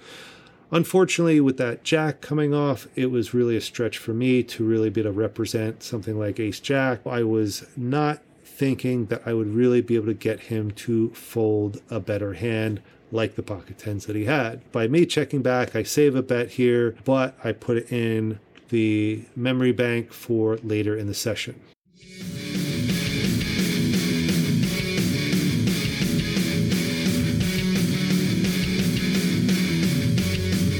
Unfortunately, 0.70 1.38
with 1.38 1.58
that 1.58 1.84
jack 1.84 2.22
coming 2.22 2.54
off, 2.54 2.88
it 2.96 3.10
was 3.10 3.34
really 3.34 3.58
a 3.58 3.60
stretch 3.60 3.98
for 3.98 4.14
me 4.14 4.42
to 4.44 4.64
really 4.64 4.88
be 4.88 5.02
able 5.02 5.12
to 5.12 5.18
represent 5.18 5.82
something 5.82 6.18
like 6.18 6.40
ace 6.40 6.60
jack. 6.60 7.06
I 7.06 7.24
was 7.24 7.66
not 7.76 8.22
thinking 8.52 9.06
that 9.06 9.22
I 9.26 9.32
would 9.32 9.48
really 9.48 9.80
be 9.80 9.96
able 9.96 10.06
to 10.06 10.14
get 10.14 10.40
him 10.40 10.70
to 10.72 11.10
fold 11.10 11.80
a 11.90 11.98
better 11.98 12.34
hand 12.34 12.82
like 13.10 13.34
the 13.34 13.42
pocket 13.42 13.78
tens 13.78 14.06
that 14.06 14.16
he 14.16 14.24
had. 14.24 14.70
By 14.72 14.88
me 14.88 15.06
checking 15.06 15.42
back, 15.42 15.74
I 15.74 15.82
save 15.82 16.14
a 16.14 16.22
bet 16.22 16.52
here, 16.52 16.96
but 17.04 17.36
I 17.42 17.52
put 17.52 17.76
it 17.76 17.92
in 17.92 18.40
the 18.68 19.24
memory 19.36 19.72
bank 19.72 20.12
for 20.12 20.56
later 20.62 20.96
in 20.96 21.06
the 21.06 21.14
session. 21.14 21.60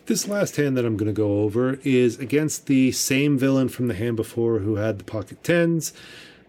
This 0.07 0.29
last 0.29 0.57
hand 0.57 0.77
that 0.77 0.85
I'm 0.85 0.99
going 0.99 1.07
to 1.07 1.13
go 1.13 1.41
over 1.41 1.79
is 1.85 2.19
against 2.19 2.67
the 2.67 2.93
same 2.93 3.39
villain 3.39 3.71
from 3.71 3.89
the 3.89 3.95
hand 3.95 4.17
before 4.17 4.59
who 4.59 4.77
had 4.77 4.99
the 4.99 5.05
pocket 5.05 5.43
tens. 5.43 5.95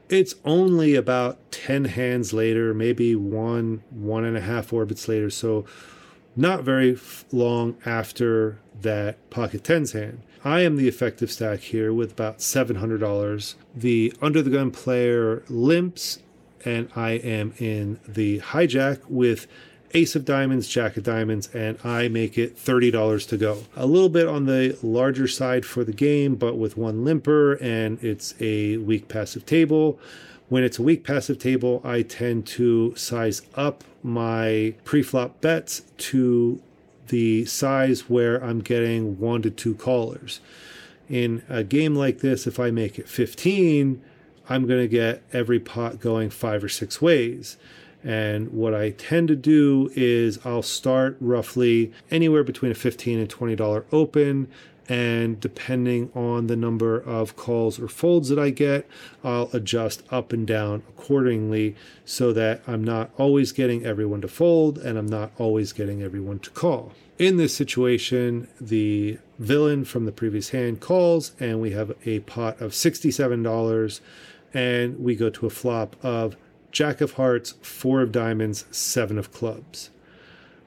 It's 0.10 0.36
only 0.44 0.96
about 0.96 1.52
10 1.52 1.86
hands 1.86 2.34
later, 2.34 2.74
maybe 2.74 3.16
one, 3.16 3.84
one 3.90 4.26
and 4.26 4.38
a 4.38 4.42
half 4.42 4.74
orbits 4.74 5.08
later. 5.08 5.30
So, 5.30 5.66
not 6.36 6.64
very 6.64 6.98
long 7.32 7.78
after 7.86 8.60
that 8.82 9.30
pocket 9.30 9.64
tens 9.64 9.92
hand. 9.92 10.22
I 10.44 10.62
am 10.62 10.76
the 10.76 10.88
effective 10.88 11.32
stack 11.32 11.60
here 11.60 11.94
with 11.94 12.12
about 12.12 12.40
$700. 12.40 13.56
The 13.76 14.14
under 14.22 14.42
the 14.42 14.50
gun 14.50 14.72
player 14.72 15.44
limps, 15.48 16.20
and 16.66 16.90
I 16.96 17.12
am 17.12 17.54
in 17.60 18.00
the 18.08 18.40
hijack 18.40 19.02
with 19.08 19.48
ace 19.94 20.16
of 20.16 20.26
diamonds, 20.26 20.68
jack 20.68 20.98
of 20.98 21.04
diamonds, 21.04 21.50
and 21.54 21.78
I 21.84 22.08
make 22.08 22.38
it 22.38 22.58
$30 22.58 23.28
to 23.30 23.38
go. 23.38 23.64
A 23.76 23.86
little 23.86 24.10
bit 24.10 24.28
on 24.28 24.46
the 24.46 24.78
larger 24.82 25.28
side 25.28 25.66
for 25.66 25.84
the 25.84 25.94
game, 25.94 26.36
but 26.36 26.58
with 26.58 26.78
one 26.78 27.04
limper 27.04 27.54
and 27.62 28.04
it's 28.04 28.34
a 28.40 28.78
weak 28.78 29.08
passive 29.08 29.46
table. 29.46 30.00
When 30.50 30.64
it's 30.64 30.80
a 30.80 30.84
weak 30.84 31.04
passive 31.04 31.40
table, 31.40 31.82
I 31.84 32.02
tend 32.02 32.46
to 32.48 32.96
size 32.96 33.42
up 33.56 33.84
my 34.04 34.76
pre-flop 34.84 35.42
bets 35.42 35.84
to 35.98 36.62
the 37.08 37.46
size 37.46 38.10
where 38.10 38.44
I'm 38.44 38.60
getting 38.60 39.20
one 39.20 39.42
to 39.44 39.50
two 39.50 39.76
callers. 39.76 40.42
In 41.10 41.44
a 41.50 41.64
game 41.64 41.96
like 41.96 42.20
this, 42.20 42.48
if 42.48 42.60
I 42.60 42.72
make 42.72 42.98
it 42.98 43.08
15, 43.08 44.02
I'm 44.50 44.68
going 44.68 44.82
to 44.82 44.88
get 44.88 45.22
every 45.32 45.60
pot 45.60 46.00
going 46.00 46.30
five 46.30 46.64
or 46.64 46.70
six 46.70 47.02
ways. 47.02 47.58
And 48.04 48.52
what 48.52 48.74
I 48.74 48.92
tend 48.92 49.30
to 49.30 49.36
do 49.36 49.90
is 49.96 50.40
I'll 50.46 50.62
start 50.62 51.18
roughly 51.20 51.92
anywhere 52.12 52.44
between 52.44 52.72
a 52.72 52.76
15 52.76 53.20
and 53.20 53.30
$20 53.30 53.86
open. 53.92 54.48
And 54.90 55.40
depending 55.40 56.12
on 56.14 56.48
the 56.48 56.58
number 56.58 56.98
of 56.98 57.38
calls 57.38 57.80
or 57.80 57.88
folds 57.88 58.28
that 58.28 58.38
I 58.38 58.50
get, 58.50 58.86
I'll 59.24 59.50
adjust 59.54 60.04
up 60.12 60.34
and 60.34 60.46
down 60.46 60.84
accordingly 60.90 61.76
so 62.04 62.34
that 62.34 62.62
I'm 62.68 62.84
not 62.84 63.12
always 63.18 63.54
getting 63.54 63.86
everyone 63.86 64.20
to 64.22 64.28
fold 64.28 64.78
and 64.78 64.98
I'm 64.98 65.08
not 65.08 65.32
always 65.38 65.72
getting 65.72 66.04
everyone 66.04 66.40
to 66.40 66.50
call. 66.50 66.92
In 67.18 67.38
this 67.38 67.56
situation, 67.56 68.50
the 68.60 69.20
villain 69.40 69.86
from 69.86 70.06
the 70.06 70.12
previous 70.12 70.50
hand 70.50 70.82
calls, 70.82 71.32
and 71.40 71.62
we 71.62 71.72
have 71.72 71.96
a 72.06 72.20
pot 72.22 72.60
of 72.60 72.72
$67, 72.72 74.00
and 74.54 75.00
we 75.00 75.16
go 75.16 75.30
to 75.30 75.46
a 75.46 75.50
flop 75.50 75.96
of 76.04 76.36
Jack 76.74 77.02
of 77.02 77.14
Hearts, 77.14 77.54
Four 77.62 78.02
of 78.02 78.12
Diamonds, 78.12 78.66
Seven 78.72 79.20
of 79.20 79.32
Clubs. 79.32 79.92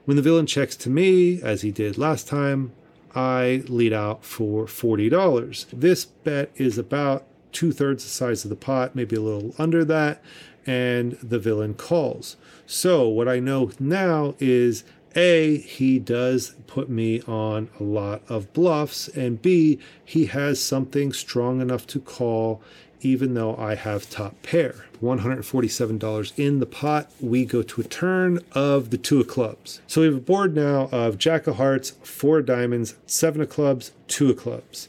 When 0.04 0.16
the 0.16 0.22
villain 0.22 0.46
checks 0.46 0.76
to 0.76 0.88
me, 0.88 1.42
as 1.42 1.62
he 1.62 1.72
did 1.72 1.98
last 1.98 2.28
time, 2.28 2.72
I 3.12 3.64
lead 3.66 3.92
out 3.92 4.24
for 4.24 4.66
$40. 4.66 5.66
This 5.72 6.04
bet 6.04 6.52
is 6.54 6.78
about 6.78 7.26
two 7.50 7.72
thirds 7.72 8.04
the 8.04 8.10
size 8.10 8.44
of 8.44 8.50
the 8.50 8.56
pot, 8.56 8.94
maybe 8.94 9.16
a 9.16 9.20
little 9.20 9.52
under 9.58 9.84
that, 9.84 10.22
and 10.64 11.12
the 11.22 11.40
villain 11.40 11.74
calls. 11.74 12.36
So, 12.66 13.08
what 13.08 13.26
I 13.26 13.40
know 13.40 13.72
now 13.80 14.36
is 14.38 14.84
A, 15.16 15.56
he 15.56 15.98
does 15.98 16.54
put 16.68 16.88
me 16.88 17.20
on 17.22 17.68
a 17.80 17.82
lot 17.82 18.22
of 18.28 18.52
bluffs, 18.52 19.08
and 19.08 19.42
B, 19.42 19.80
he 20.04 20.26
has 20.26 20.60
something 20.60 21.12
strong 21.12 21.60
enough 21.60 21.84
to 21.88 21.98
call 21.98 22.62
even 23.06 23.34
though 23.34 23.56
I 23.56 23.76
have 23.76 24.10
top 24.10 24.42
pair. 24.42 24.86
$147 25.00 26.32
in 26.36 26.58
the 26.58 26.66
pot. 26.66 27.10
We 27.20 27.44
go 27.44 27.62
to 27.62 27.80
a 27.80 27.84
turn 27.84 28.40
of 28.52 28.90
the 28.90 28.98
two 28.98 29.20
of 29.20 29.28
clubs. 29.28 29.80
So 29.86 30.00
we 30.00 30.08
have 30.08 30.16
a 30.16 30.20
board 30.20 30.56
now 30.56 30.88
of 30.90 31.18
Jack 31.18 31.46
of 31.46 31.56
Hearts, 31.56 31.90
four 32.02 32.42
diamonds, 32.42 32.96
seven 33.06 33.40
of 33.40 33.48
clubs, 33.48 33.92
two 34.08 34.30
of 34.30 34.38
clubs. 34.38 34.88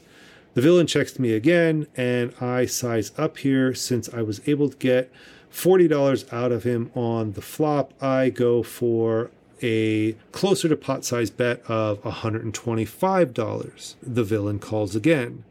The 0.55 0.62
villain 0.62 0.88
checks 0.88 1.19
me 1.19 1.33
again, 1.33 1.86
and 1.95 2.33
I 2.41 2.65
size 2.65 3.12
up 3.17 3.38
here 3.38 3.75
since 3.75 4.09
I 4.12 4.24
was 4.24 4.41
able 4.47 4.69
to 4.69 4.77
get 4.77 5.12
$40 5.53 6.33
out 6.33 6.51
of 6.51 6.63
him 6.63 6.91
on 6.95 7.33
the 7.33 7.41
flop. 7.41 7.93
I 8.01 8.29
go 8.29 8.63
for 8.63 9.29
a 9.62 10.13
closer 10.31 10.67
to 10.69 10.75
pot 10.75 11.05
size 11.05 11.29
bet 11.29 11.62
of 11.67 12.01
$125. 12.01 13.95
The 14.01 14.24
villain 14.24 14.59
calls 14.59 14.95
again. 14.95 15.43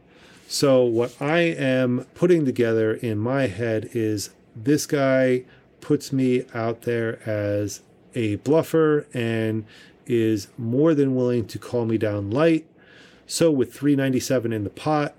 So, 0.49 0.85
what 0.85 1.21
I 1.21 1.41
am 1.41 2.07
putting 2.15 2.45
together 2.45 2.95
in 2.95 3.19
my 3.19 3.49
head 3.49 3.91
is 3.93 4.31
this 4.55 4.87
guy 4.87 5.45
puts 5.81 6.13
me 6.13 6.45
out 6.55 6.83
there 6.83 7.21
as 7.29 7.83
a 8.15 8.37
bluffer 8.37 9.07
and 9.13 9.65
is 10.07 10.49
more 10.57 10.95
than 10.95 11.15
willing 11.15 11.47
to 11.47 11.59
call 11.59 11.85
me 11.85 11.99
down 11.99 12.31
light. 12.31 12.67
So 13.27 13.51
with 13.51 13.73
397 13.73 14.53
in 14.53 14.65
the 14.65 14.71
pot, 14.71 15.15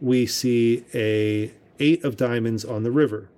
we 0.00 0.26
see 0.26 0.84
a 0.94 1.52
8 1.78 2.04
of 2.04 2.16
diamonds 2.16 2.64
on 2.64 2.82
the 2.82 2.90
river. 2.90 3.28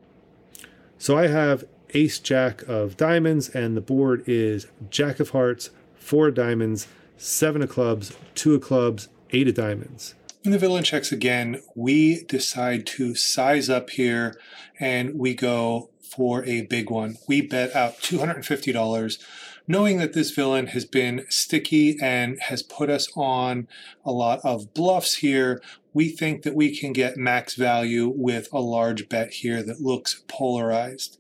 So 0.99 1.19
I 1.19 1.27
have 1.27 1.65
ace 1.91 2.19
jack 2.19 2.63
of 2.63 2.97
diamonds 2.97 3.49
and 3.49 3.77
the 3.77 3.81
board 3.81 4.25
is 4.27 4.67
jack 4.91 5.21
of 5.21 5.31
hearts, 5.31 5.71
4 5.97 6.29
of 6.29 6.35
diamonds, 6.35 6.87
7 7.17 7.63
of 7.63 7.71
clubs, 7.71 8.17
2 8.35 8.55
of 8.55 8.63
clubs, 8.63 9.09
8 9.31 9.49
of 9.49 9.55
diamonds. 9.55 10.15
When 10.45 10.53
the 10.53 10.59
villain 10.59 10.85
checks 10.85 11.11
again, 11.11 11.63
we 11.75 12.23
decide 12.25 12.87
to 12.89 13.15
size 13.15 13.71
up 13.71 13.89
here 13.89 14.39
and 14.79 15.19
we 15.19 15.35
go 15.35 15.89
for 16.03 16.45
a 16.45 16.67
big 16.67 16.91
one. 16.91 17.17
We 17.27 17.41
bet 17.41 17.75
out 17.75 17.99
$250 18.01 19.19
knowing 19.67 19.99
that 19.99 20.13
this 20.13 20.31
villain 20.31 20.69
has 20.69 20.85
been 20.85 21.25
sticky 21.29 21.99
and 22.01 22.39
has 22.41 22.63
put 22.63 22.91
us 22.91 23.09
on 23.17 23.67
a 24.05 24.13
lot 24.13 24.41
of 24.45 24.75
bluffs 24.75 25.17
here, 25.17 25.63
we 25.93 26.09
think 26.09 26.43
that 26.43 26.55
we 26.55 26.77
can 26.77 26.93
get 26.93 27.17
max 27.17 27.55
value 27.55 28.13
with 28.15 28.49
a 28.53 28.61
large 28.61 29.09
bet 29.09 29.31
here 29.31 29.63
that 29.63 29.81
looks 29.81 30.23
polarized. 30.29 31.19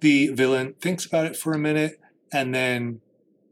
The 0.00 0.28
villain 0.28 0.74
thinks 0.80 1.06
about 1.06 1.26
it 1.26 1.36
for 1.36 1.52
a 1.52 1.58
minute 1.58 2.00
and 2.32 2.54
then 2.54 3.00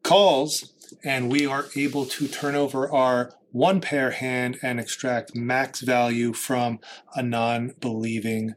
calls, 0.02 0.72
and 1.04 1.30
we 1.30 1.46
are 1.46 1.66
able 1.76 2.06
to 2.06 2.26
turn 2.26 2.54
over 2.54 2.90
our 2.90 3.32
one 3.52 3.80
pair 3.80 4.10
hand 4.10 4.58
and 4.62 4.78
extract 4.78 5.34
max 5.34 5.80
value 5.80 6.32
from 6.32 6.80
a 7.14 7.22
non 7.22 7.74
believing 7.80 8.54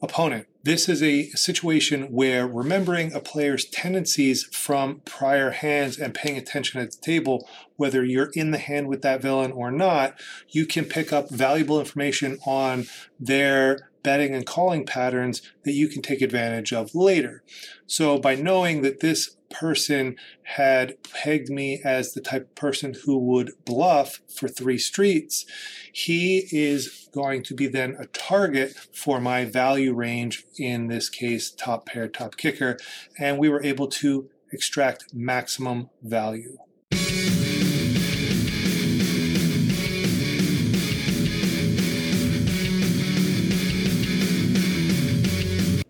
opponent. 0.00 0.46
This 0.62 0.88
is 0.88 1.02
a 1.02 1.30
situation 1.30 2.12
where 2.12 2.46
remembering 2.46 3.12
a 3.12 3.20
player's 3.20 3.64
tendencies 3.64 4.44
from 4.44 5.00
prior 5.04 5.50
hands 5.50 5.98
and 5.98 6.14
paying 6.14 6.36
attention 6.36 6.80
at 6.80 6.92
the 6.92 7.00
table, 7.00 7.48
whether 7.76 8.04
you're 8.04 8.30
in 8.34 8.50
the 8.50 8.58
hand 8.58 8.88
with 8.88 9.02
that 9.02 9.22
villain 9.22 9.50
or 9.50 9.70
not, 9.70 10.20
you 10.50 10.66
can 10.66 10.84
pick 10.84 11.12
up 11.12 11.30
valuable 11.30 11.80
information 11.80 12.38
on 12.44 12.86
their 13.18 13.88
betting 14.02 14.34
and 14.34 14.46
calling 14.46 14.84
patterns 14.84 15.42
that 15.64 15.72
you 15.72 15.88
can 15.88 16.02
take 16.02 16.20
advantage 16.20 16.72
of 16.72 16.94
later. 16.94 17.42
So 17.86 18.18
by 18.18 18.34
knowing 18.34 18.82
that 18.82 19.00
this 19.00 19.37
person 19.50 20.16
had 20.42 20.96
pegged 21.12 21.48
me 21.48 21.80
as 21.84 22.12
the 22.12 22.20
type 22.20 22.42
of 22.42 22.54
person 22.54 22.94
who 23.04 23.18
would 23.18 23.52
bluff 23.64 24.20
for 24.34 24.48
three 24.48 24.78
streets, 24.78 25.46
he 25.92 26.46
is 26.50 27.08
going 27.12 27.42
to 27.44 27.54
be 27.54 27.66
then 27.66 27.96
a 27.98 28.06
target 28.06 28.74
for 28.92 29.20
my 29.20 29.44
value 29.44 29.94
range, 29.94 30.44
in 30.56 30.88
this 30.88 31.08
case, 31.08 31.50
top 31.50 31.86
pair, 31.86 32.08
top 32.08 32.36
kicker, 32.36 32.76
and 33.18 33.38
we 33.38 33.48
were 33.48 33.62
able 33.62 33.88
to 33.88 34.28
extract 34.52 35.14
maximum 35.14 35.90
value. 36.02 36.56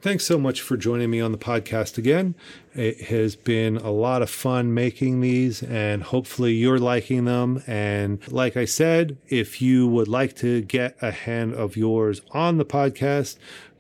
Thanks 0.01 0.25
so 0.25 0.39
much 0.39 0.61
for 0.61 0.77
joining 0.77 1.11
me 1.11 1.21
on 1.21 1.33
the 1.33 1.39
podcast 1.39 1.99
again. 1.99 2.37
It 2.73 3.07
has 3.07 3.35
been 3.35 3.79
a 3.79 3.91
lot 3.91 4.23
of 4.23 4.31
fun 4.31 4.73
making 4.73 5.21
these, 5.21 5.61
and 5.61 6.05
hopefully 6.05 6.53
you're 6.55 6.79
liking 6.79 7.25
them. 7.25 7.65
And 7.67 8.21
like 8.31 8.57
I 8.57 8.65
said, 8.65 9.17
if 9.27 9.61
you 9.61 9.89
would 9.89 10.07
like 10.07 10.37
to 10.37 10.61
get 10.61 10.97
a 11.03 11.11
hand 11.11 11.55
of 11.55 11.77
yours 11.77 12.21
on 12.31 12.59
the 12.59 12.65
podcast, 12.65 13.39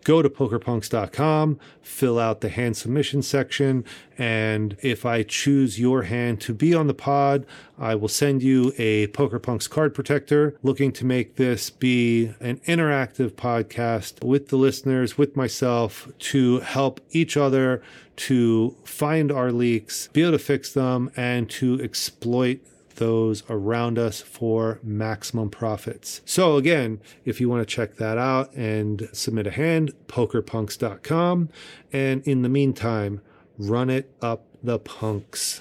go 0.08 0.22
to 0.22 0.30
pokerpunx.com, 0.30 1.60
fill 1.82 2.18
out 2.18 2.40
the 2.40 2.48
hand 2.48 2.74
submission 2.78 3.20
section, 3.20 3.84
and 4.16 4.74
if 4.80 5.04
I 5.04 5.22
choose 5.22 5.78
your 5.78 6.04
hand 6.04 6.40
to 6.40 6.54
be 6.54 6.72
on 6.74 6.86
the 6.86 6.94
pod, 6.94 7.44
I 7.78 7.94
will 7.94 8.08
send 8.08 8.42
you 8.42 8.72
a 8.78 9.08
PokerPunx 9.08 9.68
card 9.68 9.94
protector. 9.94 10.56
Looking 10.62 10.92
to 10.92 11.04
make 11.04 11.36
this 11.36 11.68
be 11.68 12.32
an 12.40 12.56
interactive 12.60 13.32
podcast 13.32 14.24
with 14.24 14.48
the 14.48 14.56
listeners, 14.56 15.18
with 15.18 15.36
myself, 15.36 16.10
to 16.20 16.60
help 16.60 17.02
each 17.10 17.36
other 17.36 17.82
to 18.16 18.74
find 18.84 19.30
our 19.30 19.52
leaks, 19.52 20.08
be 20.14 20.22
able 20.22 20.32
to 20.32 20.38
fix 20.38 20.72
them, 20.72 21.10
and 21.18 21.50
to 21.50 21.78
exploit 21.82 22.60
those 22.98 23.42
around 23.48 23.98
us 23.98 24.20
for 24.20 24.78
maximum 24.82 25.50
profits. 25.50 26.20
So, 26.24 26.56
again, 26.56 27.00
if 27.24 27.40
you 27.40 27.48
want 27.48 27.66
to 27.66 27.74
check 27.74 27.96
that 27.96 28.18
out 28.18 28.52
and 28.54 29.08
submit 29.12 29.46
a 29.46 29.50
hand, 29.50 29.92
pokerpunx.com. 30.06 31.48
And 31.92 32.22
in 32.26 32.42
the 32.42 32.48
meantime, 32.48 33.20
run 33.56 33.90
it 33.90 34.12
up 34.20 34.44
the 34.62 34.78
punks. 34.78 35.60